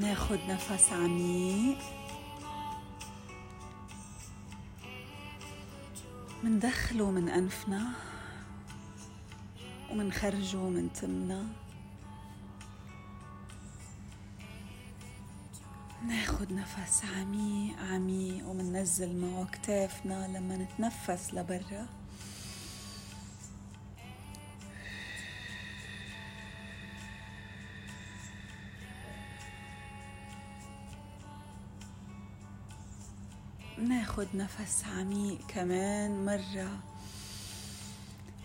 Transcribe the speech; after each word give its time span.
ناخد 0.00 0.38
نفس 0.48 0.92
عميق. 0.92 1.78
مندخله 6.44 7.10
من 7.10 7.28
أنفنا 7.28 7.92
ومنخرجه 9.90 10.56
من 10.56 10.92
تمنا. 10.92 11.46
ناخد 16.06 16.52
نفس 16.52 17.04
عميق 17.04 17.78
عميق 17.78 18.48
ومننزل 18.48 19.20
معه 19.20 19.44
كتافنا 19.44 20.38
لما 20.38 20.56
نتنفس 20.56 21.34
لبرا. 21.34 21.86
ناخد 34.00 34.28
نفس 34.34 34.84
عميق 34.84 35.38
كمان 35.48 36.24
مرة. 36.24 36.80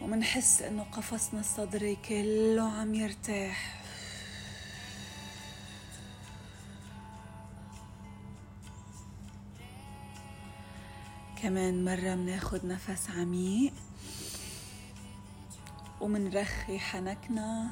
ومنحس 0.02 0.62
إنه 0.62 0.84
قفصنا 0.84 1.40
الصدري 1.40 1.96
كله 1.96 2.72
عم 2.72 2.96
يرتاح. 2.96 3.84
كمان 11.42 11.86
مرة 11.86 12.16
مناخد 12.16 12.66
نفس 12.66 13.10
عميق. 13.10 13.74
ومنرخي 16.02 16.80
حنكنا 16.80 17.72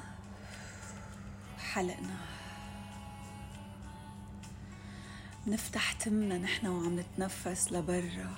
حلقنا. 1.57 2.17
نفتح 5.47 5.91
تمنا 5.91 6.37
نحن 6.37 6.67
وعم 6.67 6.99
نتنفس 6.99 7.71
لبرا. 7.71 8.35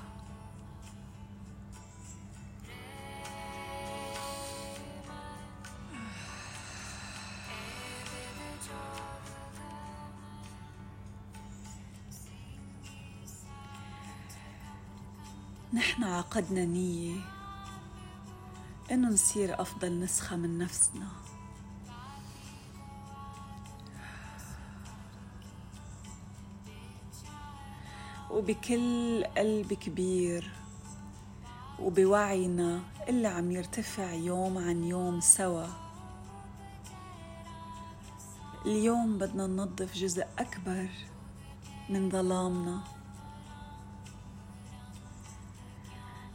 نحن 15.74 16.04
عقدنا 16.04 16.66
نية 16.66 17.22
إنه 18.92 19.10
نصير 19.10 19.62
أفضل 19.62 20.00
نسخة 20.00 20.36
من 20.36 20.58
نفسنا. 20.58 21.25
وبكل 28.46 29.24
قلب 29.38 29.74
كبير 29.74 30.52
وبوعينا 31.80 32.82
اللي 33.10 33.28
عم 33.28 33.52
يرتفع 33.52 34.14
يوم 34.14 34.58
عن 34.58 34.84
يوم 34.84 35.20
سوا. 35.20 35.68
اليوم 38.66 39.18
بدنا 39.18 39.48
ننظف 39.48 39.94
جزء 39.94 40.28
أكبر 40.40 40.90
من 41.90 42.10
ظلامنا. 42.10 42.84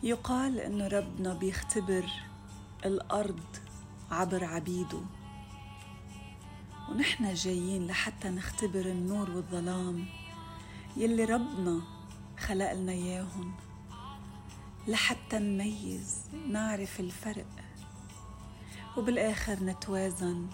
يقال 0.02 0.60
إنه 0.60 0.88
ربنا 0.88 1.34
بيختبر 1.34 2.04
الأرض 2.84 3.40
عبر 4.10 4.44
عبيده. 4.44 5.00
ونحن 6.90 7.34
جايين 7.34 7.86
لحتى 7.86 8.28
نختبر 8.28 8.86
النور 8.86 9.30
والظلام 9.30 10.06
يلي 10.96 11.24
ربنا 11.24 11.99
خلق 12.40 12.72
لنا 12.72 12.92
إياهن 12.92 13.52
لحتى 14.88 15.38
نميز 15.38 16.20
نعرف 16.48 17.00
الفرق 17.00 17.46
وبالآخر 18.96 19.64
نتوازن 19.64 20.46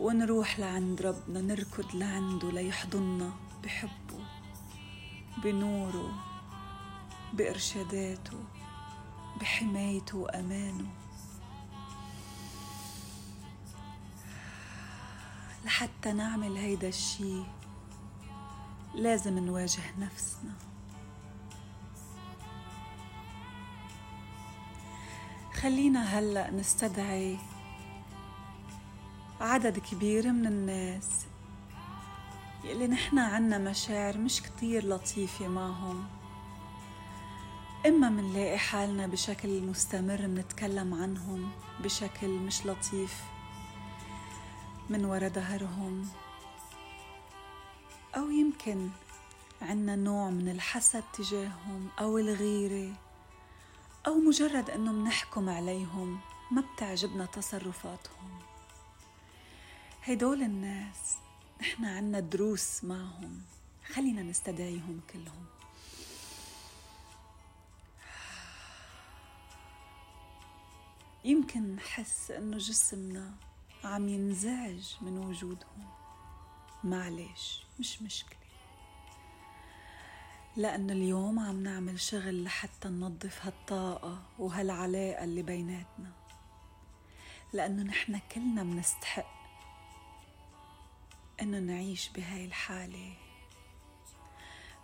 ونروح 0.00 0.58
لعند 0.58 1.02
ربنا 1.02 1.40
نركض 1.40 1.96
لعنده 1.96 2.50
ليحضننا 2.50 3.32
بحبه 3.64 4.24
بنوره 5.44 6.12
بإرشاداته 7.32 8.38
بحمايته 9.40 10.18
وأمانه. 10.18 10.90
لحتى 15.64 16.12
نعمل 16.12 16.56
هيدا 16.56 16.88
الشي 16.88 17.42
لازم 18.94 19.38
نواجه 19.38 19.82
نفسنا. 19.98 20.52
خلينا 25.54 26.18
هلأ 26.18 26.50
نستدعي 26.50 27.38
عدد 29.40 29.78
كبير 29.78 30.32
من 30.32 30.46
الناس 30.46 31.26
يلي 32.64 32.86
نحن 32.86 33.18
عنا 33.18 33.58
مشاعر 33.58 34.18
مش 34.18 34.42
كتير 34.42 34.86
لطيفة 34.88 35.48
معهم. 35.48 36.06
إما 37.86 38.08
منلاقي 38.08 38.58
حالنا 38.58 39.06
بشكل 39.06 39.62
مستمر 39.62 40.26
منتكلم 40.26 40.94
عنهم 40.94 41.50
بشكل 41.84 42.28
مش 42.28 42.66
لطيف 42.66 43.22
من 44.90 45.04
ورا 45.04 45.28
ظهرهم. 45.28 46.08
أو 48.16 48.30
يمكن 48.30 48.90
عنا 49.62 49.96
نوع 49.96 50.30
من 50.30 50.48
الحسد 50.48 51.04
تجاههم 51.12 51.88
أو 52.00 52.18
الغيرة 52.18 52.94
أو 54.06 54.14
مجرد 54.14 54.70
أنه 54.70 54.92
منحكم 54.92 55.48
عليهم 55.48 56.20
ما 56.50 56.64
بتعجبنا 56.74 57.26
تصرفاتهم. 57.26 58.40
هيدول 60.04 60.42
الناس 60.42 61.16
نحن 61.60 61.84
عنا 61.84 62.20
دروس 62.20 62.84
معهم 62.84 63.42
خلينا 63.86 64.22
نستدعيهم 64.22 65.00
كلهم. 65.12 65.46
يمكن 71.24 71.76
نحس 71.76 72.30
إنه 72.30 72.58
جسمنا 72.58 73.34
عم 73.84 74.08
ينزعج 74.08 74.94
من 75.00 75.18
وجودهم. 75.18 75.99
معلش 76.84 77.64
مش 77.80 78.02
مشكلة. 78.02 78.40
لأنه 80.56 80.92
اليوم 80.92 81.38
عم 81.38 81.62
نعمل 81.62 82.00
شغل 82.00 82.44
لحتى 82.44 82.88
ننظف 82.88 83.46
هالطاقة 83.46 84.22
وهالعلاقة 84.38 85.24
اللي 85.24 85.42
بيناتنا. 85.42 86.12
لأنه 87.52 87.82
نحن 87.82 88.20
كلنا 88.34 88.62
منستحق 88.62 89.40
إنه 91.42 91.58
نعيش 91.58 92.08
بهاي 92.08 92.44
الحالة. 92.44 93.14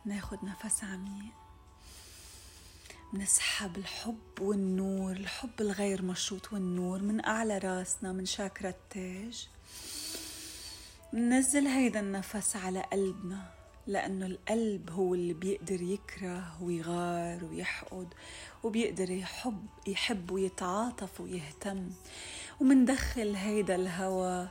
ناخد 0.05 0.45
نفس 0.45 0.85
عميق. 0.85 1.35
نسحب 3.15 3.77
الحب 3.77 4.41
والنور 4.41 5.13
الحب 5.13 5.61
الغير 5.61 6.03
مشروط 6.03 6.53
والنور 6.53 7.03
من 7.03 7.25
أعلى 7.25 7.59
راسنا 7.59 8.13
من 8.13 8.27
شاكرا 8.27 8.69
التاج. 8.71 9.49
ننزل 11.13 11.67
هيدا 11.67 12.01
النفس 12.01 12.57
على 12.57 12.81
قلبنا 12.81 13.51
لأنه 13.87 14.27
القلب 14.27 14.91
هو 14.91 15.15
اللي 15.15 15.35
بيقدر 15.35 15.83
يكره 15.83 16.63
ويغار 16.63 17.45
ويحقد 17.45 18.15
وبيقدر 18.65 19.11
يحب 19.11 19.67
يحب 19.87 20.31
ويتعاطف 20.31 21.21
ويهتم. 21.21 21.91
ومندخل 22.61 23.35
هيدا 23.35 23.75
الهوى 23.75 24.49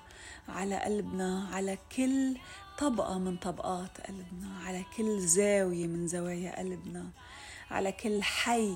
على 0.49 0.79
قلبنا 0.79 1.47
على 1.51 1.77
كل 1.95 2.37
طبقة 2.79 3.17
من 3.19 3.37
طبقات 3.37 4.01
قلبنا 4.01 4.59
على 4.65 4.85
كل 4.97 5.19
زاوية 5.19 5.87
من 5.87 6.07
زوايا 6.07 6.59
قلبنا 6.59 7.09
على 7.71 7.91
كل 7.91 8.23
حي 8.23 8.75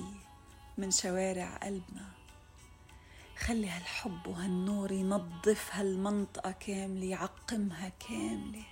من 0.77 0.91
شوارع 0.91 1.57
قلبنا. 1.57 2.18
خلي 3.39 3.69
هالحب 3.69 4.27
وهالنور 4.27 4.91
ينظف 4.91 5.69
هالمنطقة 5.71 6.51
كاملة 6.51 7.05
يعقمها 7.05 7.89
كاملة. 7.89 8.63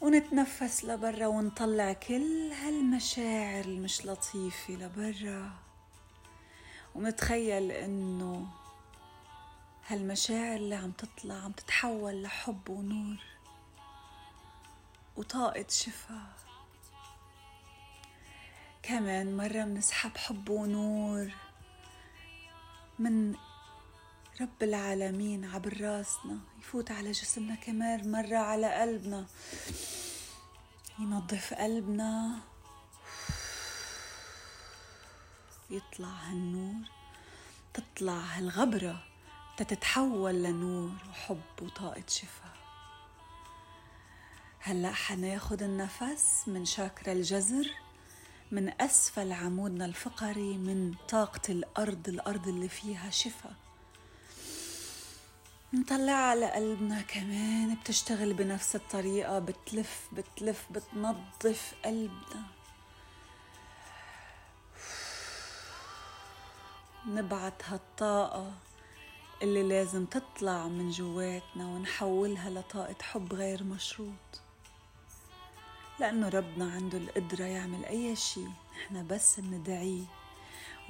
ونتنفس 0.00 0.84
لبرا 0.84 1.26
ونطلع 1.26 1.92
كل 1.92 2.52
هالمشاعر 2.52 3.64
المش 3.64 4.06
لطيفة 4.06 4.74
لبرا. 4.74 5.52
ونتخيل 6.94 7.70
إنه 7.70 8.46
هالمشاعر 9.86 10.56
اللي 10.56 10.74
عم 10.74 10.90
تطلع 10.92 11.34
عم 11.34 11.52
تتحول 11.52 12.22
لحب 12.22 12.68
ونور 12.68 13.16
وطاقة 15.16 15.66
شفاء 15.68 16.34
كمان 18.82 19.36
مرة 19.36 19.64
منسحب 19.64 20.16
حب 20.16 20.48
ونور. 20.48 21.43
من 22.98 23.34
رب 24.40 24.62
العالمين 24.62 25.44
عبر 25.44 25.80
راسنا 25.80 26.38
يفوت 26.58 26.90
على 26.90 27.12
جسمنا 27.12 27.54
كمان 27.54 28.10
مرة 28.12 28.36
على 28.36 28.80
قلبنا. 28.80 29.26
ينظف 30.98 31.54
قلبنا. 31.54 32.40
يطلع 35.70 36.08
هالنور. 36.08 36.88
تطلع 37.74 38.18
هالغبرة. 38.18 39.04
تتتحول 39.56 40.34
لنور 40.42 40.96
وحب 41.10 41.42
وطاقة 41.62 42.04
شفاء. 42.08 42.56
هلأ 44.60 44.92
حناخد 44.92 45.62
النفس 45.62 46.42
من 46.46 46.64
شاكرا 46.64 47.12
الجزر. 47.12 47.83
من 48.54 48.82
أسفل 48.82 49.32
عمودنا 49.32 49.84
الفقري 49.84 50.58
من 50.58 50.94
طاقة 51.08 51.40
الأرض 51.48 52.08
الأرض 52.08 52.48
اللي 52.48 52.68
فيها 52.68 53.10
شفاء 53.10 53.52
نطلع 55.72 56.12
على 56.12 56.50
قلبنا 56.50 57.02
كمان 57.02 57.74
بتشتغل 57.74 58.34
بنفس 58.34 58.76
الطريقة 58.76 59.38
بتلف 59.38 60.08
بتلف 60.12 60.66
بتنظف 60.70 61.74
قلبنا. 61.84 62.42
نبعت 67.06 67.62
هالطاقة 67.64 68.52
اللي 69.42 69.62
لازم 69.62 70.04
تطلع 70.04 70.68
من 70.68 70.90
جواتنا 70.90 71.66
ونحولها 71.66 72.50
لطاقة 72.50 72.96
حب 73.02 73.32
غير 73.32 73.64
مشروط. 73.64 74.43
لأنه 76.00 76.28
ربنا 76.28 76.72
عنده 76.72 76.98
القدرة 76.98 77.44
يعمل 77.44 77.84
أي 77.84 78.16
شيء. 78.16 78.50
نحن 78.74 79.06
بس 79.06 79.40
ندعيه 79.40 80.04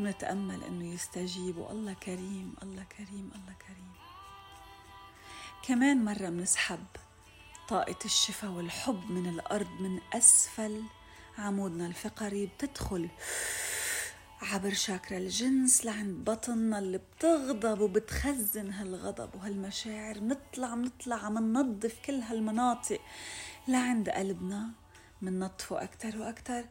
ونتأمل 0.01 0.65
أنه 0.65 0.95
يستجيب. 0.95 1.56
والله 1.59 1.93
كريم 1.93 2.55
الله 2.62 2.85
كريم 2.85 3.31
الله 3.35 3.55
كريم. 3.67 3.93
كمان 5.62 6.05
مرة 6.05 6.29
منسحب 6.29 6.85
طاقة 7.69 7.99
الشفاء 8.05 8.51
والحب 8.51 9.11
من 9.11 9.29
الأرض 9.29 9.71
من 9.81 10.01
أسفل 10.12 10.83
عمودنا 11.39 11.87
الفقري. 11.87 12.47
بتدخل 12.47 13.09
عبر 14.43 14.75
شاكرا 14.75 15.19
الجنس 15.19 15.85
لعند 15.85 16.31
بطننا 16.31 16.79
اللي 16.79 16.99
بتغضب 16.99 17.81
وبتخزن 17.81 18.71
هالغضب 18.71 19.35
وهالمشاعر. 19.35 20.21
نطلع 20.21 20.75
نطلع 20.75 21.29
مننظف 21.29 21.95
كل 22.06 22.21
هالمناطق 22.21 23.01
لعند 23.69 24.09
قلبنا. 24.09 24.83
مننظفه 25.25 25.82
أكتر 25.82 26.19
وأكتر. 26.19 26.65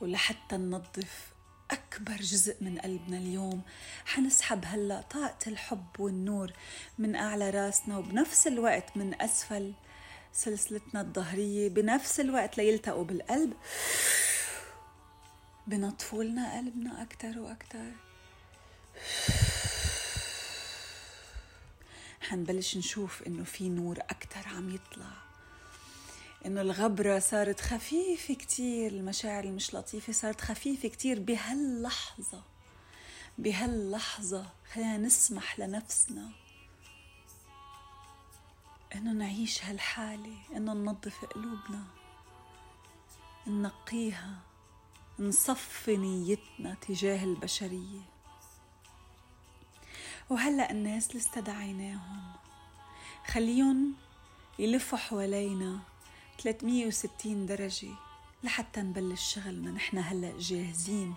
ولحتى 0.00 0.56
ننظف 0.56 1.34
أكبر 1.70 2.16
جزء 2.16 2.56
من 2.60 2.78
قلبنا 2.78 3.18
اليوم 3.18 3.62
حنسحب 4.06 4.64
هلأ 4.64 5.00
طاقة 5.00 5.38
الحب 5.46 5.86
والنور 5.98 6.52
من 6.98 7.16
أعلى 7.16 7.50
راسنا 7.50 7.98
وبنفس 7.98 8.46
الوقت 8.46 8.96
من 8.96 9.22
أسفل 9.22 9.74
سلسلتنا 10.32 11.00
الظهرية 11.00 11.68
بنفس 11.68 12.20
الوقت 12.20 12.58
ليلتقوا 12.58 13.04
بالقلب. 13.04 13.52
بنطفوا 15.66 16.24
لنا 16.24 16.56
قلبنا 16.56 17.02
أكتر 17.02 17.38
وأكتر. 17.38 17.92
حنبلش 22.24 22.76
نشوف 22.76 23.22
إنه 23.22 23.44
في 23.44 23.68
نور 23.68 23.98
أكتر 24.00 24.48
عم 24.48 24.74
يطلع. 24.74 25.10
إنه 26.46 26.60
الغبرة 26.60 27.18
صارت 27.18 27.60
خفيفة 27.60 28.34
كتير 28.34 28.92
المشاعر 28.92 29.44
المش 29.44 29.74
لطيفة 29.74 30.12
صارت 30.12 30.40
خفيفة 30.40 30.88
كتير 30.88 31.20
بهاللحظة. 31.20 32.42
بهاللحظة. 33.38 34.46
خلينا 34.72 34.96
نسمح 34.96 35.58
لنفسنا 35.58 36.30
إنه 38.94 39.12
نعيش 39.12 39.64
هالحالة 39.64 40.36
إنه 40.56 40.72
ننظف 40.72 41.24
قلوبنا 41.24 41.84
ننقيها 43.46 44.38
نصفي 45.18 45.96
نيتنا 45.96 46.74
تجاه 46.74 47.24
البشرية. 47.24 48.13
وهلأ 50.30 50.70
الناس 50.70 51.10
اللي 51.10 51.20
استدعيناهم 51.20 52.22
خليهم 53.26 53.94
يلفوا 54.58 54.98
حوالينا 54.98 55.78
360 56.38 57.46
درجة 57.46 57.88
لحتى 58.44 58.80
نبلش 58.80 59.34
شغلنا. 59.34 59.70
نحن 59.70 59.98
هلأ 59.98 60.32
جاهزين. 60.38 61.14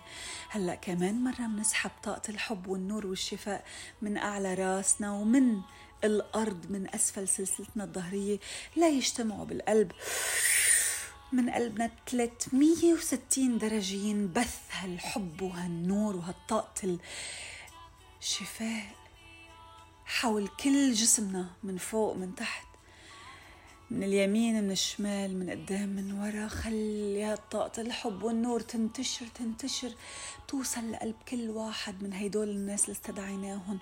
هلأ 0.48 0.74
كمان 0.74 1.24
مرة 1.24 1.46
بنسحب 1.46 1.90
طاقة 2.02 2.22
الحب 2.28 2.66
والنور 2.66 3.06
والشفاء 3.06 3.64
من 4.02 4.16
أعلى 4.16 4.54
راسنا 4.54 5.12
ومن 5.12 5.60
الأرض 6.04 6.66
من 6.70 6.94
أسفل 6.94 7.28
سلسلتنا 7.28 7.84
الظهرية. 7.84 8.38
لا 8.76 8.88
يجتمعوا 8.88 9.44
بالقلب. 9.44 9.92
من 11.32 11.50
قلبنا 11.50 11.90
360 12.06 13.58
درجة 13.58 13.96
ينبث 13.96 14.58
هالحب 14.72 15.42
وهالنور 15.42 16.16
وهالطاقة 16.16 16.98
الشفاء 18.20 18.94
حول 20.06 20.48
كل 20.48 20.92
جسمنا 20.92 21.50
من 21.62 21.76
فوق 21.76 22.16
من 22.16 22.34
تحت 22.34 22.66
من 23.90 24.02
اليمين 24.02 24.64
من 24.64 24.70
الشمال 24.70 25.38
من 25.38 25.50
قدام 25.50 25.88
من 25.88 26.12
ورا. 26.12 26.48
خلي 26.48 27.38
طاقة 27.50 27.82
الحب 27.82 28.22
والنور 28.22 28.60
تنتشر 28.60 29.26
تنتشر. 29.26 29.94
توصل 30.48 30.92
لقلب 30.92 31.16
كل 31.28 31.50
واحد 31.50 32.02
من 32.02 32.12
هيدول 32.12 32.48
الناس 32.48 32.84
اللي 32.84 32.92
استدعيناهم. 32.92 33.78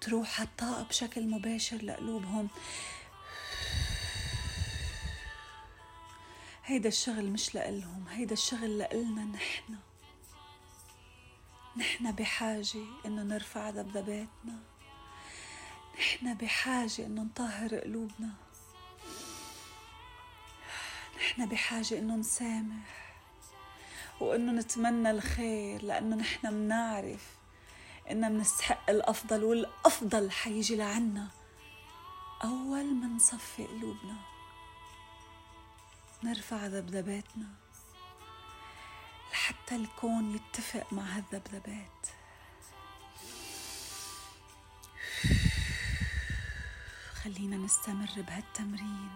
تروح 0.00 0.40
هالطاقة 0.40 0.82
بشكل 0.82 1.28
مباشر 1.28 1.76
لقلوبهم. 1.76 2.48
هيدا 6.64 6.88
الشغل 6.88 7.30
مش 7.30 7.54
لإلهم 7.54 8.04
هيدا 8.08 8.32
الشغل 8.32 8.78
لإلنا 8.78 9.24
نحن. 9.24 9.74
نحن 11.78 12.12
بحاجة 12.12 12.84
إنه 13.06 13.22
نرفع 13.22 13.68
ذبذباتنا. 13.68 14.58
نحن 15.98 16.34
بحاجة 16.34 17.06
إنه 17.06 17.22
نطهر 17.22 17.74
قلوبنا. 17.74 18.34
نحن 21.16 21.46
بحاجة 21.46 21.98
إنه 21.98 22.16
نسامح 22.16 23.14
وإنه 24.20 24.52
نتمنى 24.52 25.10
الخير 25.10 25.82
لأنه 25.82 26.16
نحن 26.16 26.54
منعرف 26.54 27.36
إننا 28.10 28.28
منستحق 28.28 28.90
الأفضل 28.90 29.44
والأفضل 29.44 30.30
حيجي 30.30 30.76
لعنا 30.76 31.28
أول 32.44 32.94
ما 32.94 33.06
نصفي 33.06 33.66
قلوبنا. 33.66 34.16
نرفع 36.24 36.66
ذبذباتنا. 36.66 37.67
لحتى 39.68 39.82
الكون 39.82 40.34
يتفق 40.34 40.92
مع 40.92 41.02
هالذبذبات. 41.02 42.06
خلينا 47.14 47.56
نستمر 47.56 48.08
بهالتمرين. 48.16 49.10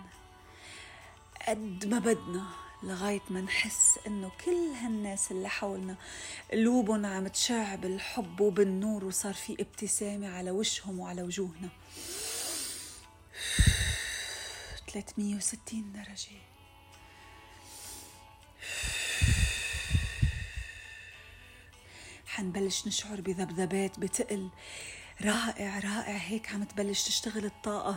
قد 1.48 1.86
ما 1.86 1.98
بدنا 1.98 2.46
لغاية 2.82 3.20
ما 3.30 3.40
نحس 3.40 3.98
إنه 4.06 4.30
كل 4.44 4.72
هالناس 4.82 5.30
اللي 5.30 5.48
حولنا 5.48 5.96
قلوبهم 6.52 7.06
عم 7.06 7.28
تشع 7.28 7.74
بالحب 7.74 8.40
وبالنور 8.40 9.04
وصار 9.04 9.34
في 9.34 9.52
ابتسامة 9.60 10.28
على 10.28 10.50
وجههم 10.50 11.00
وعلى 11.00 11.22
وجوهنا. 11.22 11.68
360 14.86 15.92
درجة. 15.92 16.52
حنبلش 22.32 22.86
نشعر 22.86 23.20
بذبذبات 23.20 23.98
بتقل. 23.98 24.48
رائع 25.22 25.78
رائع. 25.78 26.16
هيك 26.16 26.48
عم 26.52 26.64
تبلش 26.64 27.02
تشتغل 27.02 27.44
الطاقة. 27.44 27.96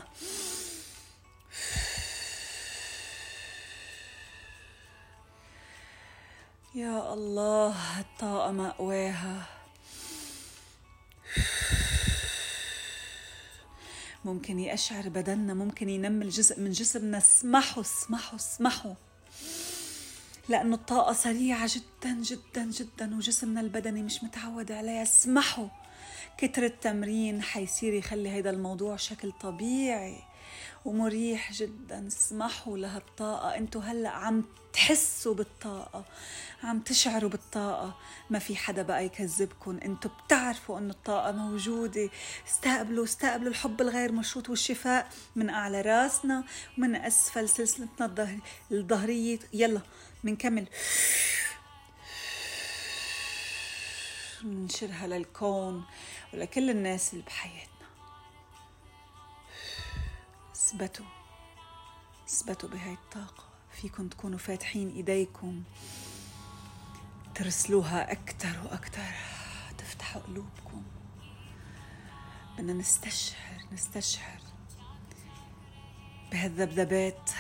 يا 6.76 7.14
الله 7.14 8.00
الطاقة 8.00 8.52
مأواها. 8.52 9.48
ممكن 14.26 14.60
يقشعر 14.60 15.10
بدننا 15.10 15.54
ممكن 15.54 15.90
ينمل 15.90 16.30
جزء 16.30 16.60
من 16.60 16.72
جسمنا. 16.72 17.18
اسمحوا 17.18 17.84
اسمحوا 17.84 18.36
اسمحوا. 18.36 18.94
لأنه 20.50 20.76
الطاقة 20.76 21.14
سريعة 21.14 21.70
جدا 21.76 22.14
جدا 22.22 22.64
جدا 22.64 23.16
وجسمنا 23.16 23.62
البدني 23.62 24.04
مش 24.04 24.24
متعود 24.24 24.72
عليها. 24.72 25.04
اسمحوا 25.04 25.68
كتر 26.38 26.66
التمرين 26.66 27.42
حيصير 27.42 27.94
يخلي 27.94 28.30
هيدا 28.30 28.50
الموضوع 28.50 28.96
شكل 28.96 29.32
طبيعي 29.32 30.18
ومريح 30.86 31.54
جدا. 31.54 32.08
اسمحوا 32.08 32.78
لهالطاقة. 32.78 33.56
انتو 33.58 33.80
هلأ 33.80 34.10
عم 34.10 34.44
تحسوا 34.76 35.34
بالطاقة 35.34 36.06
عم 36.64 36.80
تشعروا 36.80 37.30
بالطاقة. 37.30 37.98
ما 38.30 38.40
في 38.40 38.56
حدا 38.56 38.82
بقى 38.82 39.06
يكذبكم. 39.06 39.78
أنتوا 39.86 40.12
بتعرفوا 40.12 40.78
إنه 40.80 40.94
الطاقة 40.94 41.32
موجودة. 41.32 42.10
استقبلوا 42.48 43.04
استقبلوا 43.04 43.50
الحب 43.50 43.82
الغير 43.82 44.12
مشروط 44.12 44.50
والشفاء 44.50 45.10
من 45.36 45.50
أعلى 45.50 45.82
راسنا 45.82 46.44
ومن 46.78 46.96
أسفل 46.96 47.50
سلسلتنا 47.50 48.40
الظهرية 48.72 49.40
يلا 49.54 49.82
منكمل. 50.24 50.68
منشرها 54.44 55.08
للكون 55.08 55.86
ولكل 56.34 56.70
الناس 56.70 57.14
اللي 57.14 57.24
بحياتنا. 57.24 57.88
اثبتوا 60.56 61.06
اثبتوا 62.28 62.70
بهاي 62.70 62.94
الطاقة. 62.94 63.55
فيكم 63.82 64.08
تكونوا 64.08 64.38
فاتحين 64.38 64.90
إيديكم. 64.90 65.64
ترسلوها 67.36 68.12
أكثر 68.12 68.60
وأكثر 68.66 69.14
تفتحوا 69.78 70.22
قلوبكم. 70.22 70.84
بدنا 72.58 72.74
نستشعر 72.74 73.66
نستشعر. 73.74 74.40
بهالذبذبات 76.32 77.32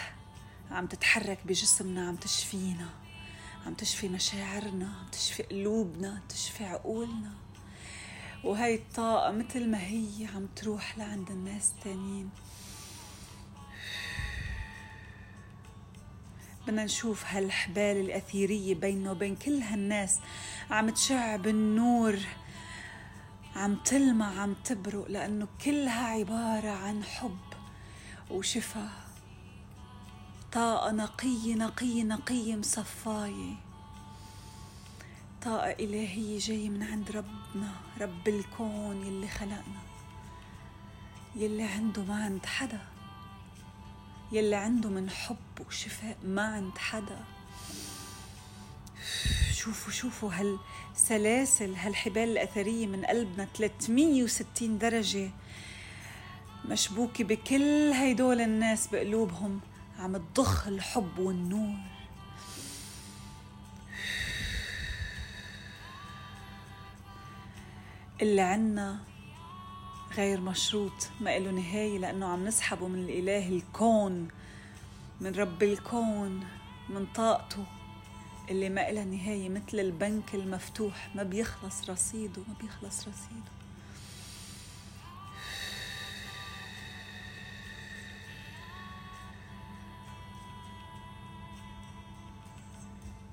عم 0.71 0.87
تتحرك 0.87 1.39
بجسمنا 1.45 2.07
عم 2.07 2.15
تشفينا. 2.15 2.89
عم 3.65 3.73
تشفي 3.73 4.09
مشاعرنا 4.09 4.85
عم 4.85 5.07
تشفي 5.11 5.43
قلوبنا 5.43 6.21
تشفي 6.29 6.65
عقولنا. 6.65 7.33
وهي 8.43 8.75
الطاقة 8.75 9.31
مثل 9.31 9.69
ما 9.69 9.81
هي 9.87 10.27
عم 10.35 10.47
تروح 10.55 10.97
لعند 10.97 11.31
الناس 11.31 11.71
التانيين. 11.71 12.29
بدنا 16.67 16.83
نشوف 16.83 17.25
هالحبال 17.25 17.97
الأثيرية 17.97 18.75
بيننا 18.75 19.11
وبين 19.11 19.35
كل 19.35 19.61
هالناس 19.61 20.19
عم 20.71 20.89
تشع 20.89 21.35
بالنور 21.35 22.19
عم 23.55 23.75
تلمع 23.75 24.41
عم 24.41 24.53
تبرق 24.53 25.05
لأنه 25.09 25.47
كلها 25.65 26.07
عبارة 26.07 26.69
عن 26.69 27.03
حب 27.03 27.39
وشفاء. 28.31 29.05
طاقة 30.51 30.91
نقية 30.91 31.55
نقية 31.55 32.03
نقية 32.03 32.55
مصفاية. 32.55 33.55
طاقة 35.41 35.71
إلهية 35.71 36.39
جاية 36.39 36.69
من 36.69 36.83
عند 36.83 37.11
ربنا 37.11 37.71
رب 38.01 38.27
الكون 38.27 39.05
يلي 39.05 39.27
خلقنا 39.27 39.81
يلي 41.35 41.63
عنده 41.63 42.03
ما 42.03 42.23
عند 42.23 42.45
حدا. 42.45 42.94
يلي 44.31 44.55
عنده 44.55 44.89
من 44.89 45.09
حب 45.09 45.37
وشفاء 45.67 46.17
ما 46.23 46.41
عند 46.41 46.77
حدا. 46.77 47.19
شوفوا 49.53 49.91
شوفوا 49.91 50.31
هالسلاسل 50.33 51.75
هالحبال 51.75 52.23
الأثرية 52.29 52.87
من 52.87 53.05
قلبنا 53.05 53.47
360 53.57 54.77
درجة. 54.77 55.29
مشبوكة 56.65 57.23
بكل 57.23 57.91
هيدول 57.93 58.41
الناس 58.41 58.87
بقلوبهم. 58.87 59.59
عم 59.99 60.17
تضخ 60.17 60.67
الحب 60.67 61.19
والنور. 61.19 61.75
اللي 68.21 68.41
عنا 68.41 68.99
غير 70.17 70.41
مشروط 70.41 71.09
ما 71.21 71.39
له 71.39 71.51
نهاية 71.51 71.99
لأنه 71.99 72.25
عم 72.27 72.45
نسحبه 72.45 72.87
من 72.87 72.99
الإله 72.99 73.49
الكون 73.49 74.27
من 75.21 75.31
رب 75.35 75.63
الكون 75.63 76.43
من 76.89 77.05
طاقته 77.15 77.65
اللي 78.49 78.69
ما 78.69 78.89
إلها 78.89 79.05
نهاية 79.05 79.49
مثل 79.49 79.79
البنك 79.79 80.35
المفتوح 80.35 81.15
ما 81.15 81.23
بيخلص 81.23 81.89
رصيده 81.89 82.41
ما 82.47 82.53
بيخلص 82.61 82.99
رصيده. 82.99 83.55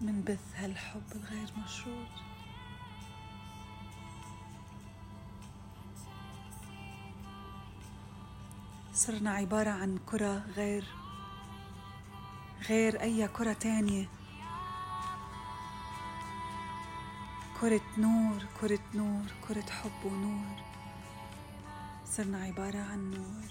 من 0.00 0.22
بث 0.22 0.56
هالحب 0.56 1.02
الغير 1.14 1.48
مشروط. 1.64 2.08
صرنا 9.06 9.30
عبارة 9.30 9.70
عن 9.70 9.98
كرة 10.06 10.44
غير 10.56 10.84
غير 12.68 13.02
أي 13.02 13.28
كرة 13.28 13.52
تانية. 13.52 14.08
كرة 17.60 17.80
نور 17.98 18.46
كرة 18.60 18.78
نور 18.94 19.24
كرة 19.48 19.70
حب 19.70 20.04
ونور. 20.04 20.56
صرنا 22.04 22.44
عبارة 22.44 22.78
عن 22.78 23.10
نور. 23.10 23.50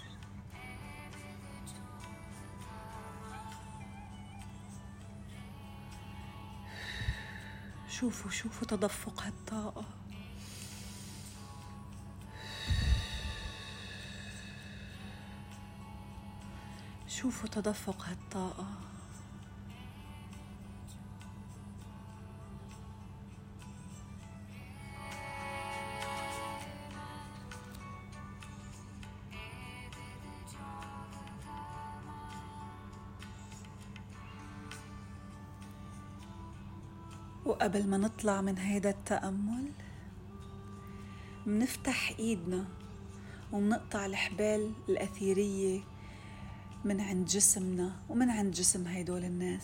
شوفوا 7.90 8.32
شوفوا 8.32 8.68
تدفق 8.68 9.24
هالطاقة. 9.24 9.86
شوفوا 17.22 17.50
تدفق 17.50 18.06
هالطاقة. 18.06 18.66
وقبل 37.46 37.88
ما 37.88 37.98
نطلع 37.98 38.42
من 38.42 38.58
هيدا 38.58 38.90
التأمل 38.90 39.72
منفتح 41.46 42.14
إيدنا 42.20 42.66
ومنقطع 43.52 44.06
الحبال 44.06 44.74
الأثيرية 44.90 45.91
من 46.86 47.02
عند 47.02 47.28
جسمنا 47.28 47.92
ومن 48.10 48.30
عند 48.30 48.54
جسم 48.54 48.88
هيدول 48.88 49.24
الناس. 49.24 49.64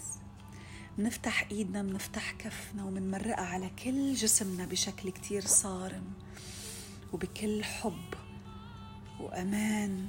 منفتح 0.98 1.48
إيدنا 1.52 1.82
منفتح 1.82 2.32
كفنا 2.32 2.84
ومنمرقها 2.86 3.46
على 3.46 3.70
كل 3.84 4.14
جسمنا 4.14 4.66
بشكل 4.66 5.10
كتير 5.10 5.42
صارم 5.42 6.14
وبكل 7.14 7.64
حب 7.64 8.14
وأمان. 9.20 10.08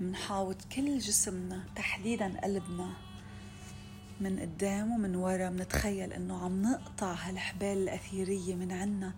منحاوط 0.00 0.56
كل 0.64 0.98
جسمنا 0.98 1.64
تحديدا 1.76 2.40
قلبنا 2.40 2.92
من 4.20 4.40
قدام 4.40 4.90
ومن 4.90 5.16
ورا. 5.16 5.50
منتخيل 5.50 6.12
إنه 6.12 6.44
عم 6.44 6.62
نقطع 6.62 7.12
هالحبال 7.12 7.78
الأثيرية 7.78 8.54
من 8.54 8.72
عنا 8.72 9.14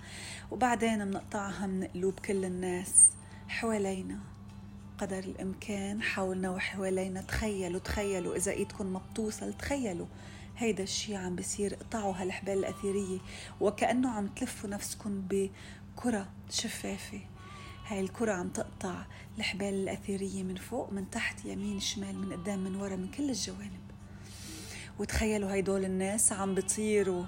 وبعدين 0.51 1.07
منقطعها 1.07 1.67
من 1.67 1.85
قلوب 1.85 2.21
كل 2.21 2.45
الناس 2.45 3.11
حوالينا. 3.49 4.19
قدر 4.99 5.19
الإمكان 5.19 6.03
حاولنا 6.03 6.51
وحوالينا 6.51 7.21
تخيلوا 7.21 7.81
تخيلوا 7.81 8.37
إذا 8.37 8.53
إيدكم 8.53 8.87
ما 8.87 9.01
بتوصل 9.11 9.53
تخيلوا. 9.53 10.07
هيدا 10.57 10.83
الشي 10.83 11.17
عم 11.17 11.37
بيصير 11.37 11.75
اقطعوا 11.75 12.15
هالحبال 12.17 12.59
الأثيرية 12.59 13.19
وكأنه 13.61 14.11
عم 14.11 14.27
تلفوا 14.27 14.71
نفسكم 14.71 15.23
بكرة 15.31 16.29
شفافة. 16.51 17.21
هاي 17.87 18.01
الكرة 18.01 18.33
عم 18.33 18.49
تقطع 18.49 19.05
الحبال 19.39 19.75
الأثيرية 19.75 20.43
من 20.43 20.57
فوق 20.57 20.93
من 20.93 21.11
تحت 21.11 21.45
يمين 21.45 21.81
شمال 21.81 22.19
من 22.19 22.33
قدام 22.33 22.59
من 22.59 22.77
ورا 22.77 22.97
من 22.97 23.11
كل 23.11 23.31
الجوانب. 23.31 23.91
وتخيلوا 24.99 25.53
هيدول 25.53 25.85
الناس 25.85 26.33
عم 26.33 26.55
بيطيروا 26.55 27.25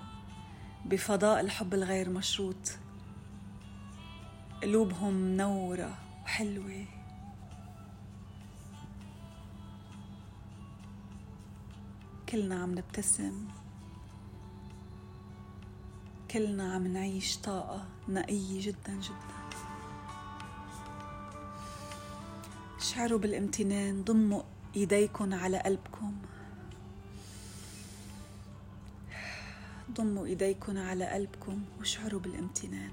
بفضاء 0.84 1.40
الحب 1.40 1.74
الغير 1.74 2.10
مشروط. 2.10 2.78
قلوبهم 4.62 5.14
منورة 5.14 5.98
وحلوة. 6.24 6.99
كلنا 12.32 12.62
عم 12.62 12.78
نبتسم. 12.78 13.48
كلنا 16.30 16.74
عم 16.74 16.86
نعيش 16.86 17.36
طاقة 17.36 17.86
نقية 18.08 18.66
جدا 18.66 18.92
جدا. 18.92 19.40
اشعروا 22.78 23.18
بالامتنان 23.18 24.04
ضموا 24.04 24.42
ايديكم 24.76 25.34
على 25.34 25.58
قلبكم. 25.58 26.16
ضموا 29.90 30.26
ايديكم 30.26 30.78
على 30.78 31.06
قلبكم 31.06 31.62
واشعروا 31.78 32.20
بالامتنان. 32.20 32.92